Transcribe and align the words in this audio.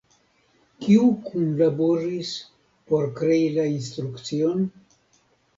Kiu 0.85 1.03
kunlaboris 1.27 2.31
por 2.89 3.07
krei 3.21 3.45
la 3.59 3.67
instrukcion? 3.75 4.69